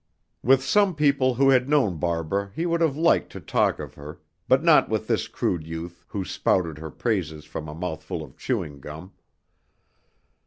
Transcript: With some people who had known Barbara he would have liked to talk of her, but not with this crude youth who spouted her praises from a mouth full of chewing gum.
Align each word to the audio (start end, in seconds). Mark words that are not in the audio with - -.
With 0.41 0.63
some 0.63 0.95
people 0.95 1.35
who 1.35 1.51
had 1.51 1.69
known 1.69 1.97
Barbara 1.99 2.51
he 2.55 2.65
would 2.65 2.81
have 2.81 2.97
liked 2.97 3.31
to 3.33 3.39
talk 3.39 3.77
of 3.77 3.93
her, 3.93 4.19
but 4.47 4.63
not 4.63 4.89
with 4.89 5.05
this 5.05 5.27
crude 5.27 5.67
youth 5.67 6.05
who 6.09 6.25
spouted 6.25 6.79
her 6.79 6.89
praises 6.89 7.45
from 7.45 7.67
a 7.69 7.75
mouth 7.75 8.01
full 8.01 8.23
of 8.23 8.35
chewing 8.35 8.79
gum. 8.79 9.11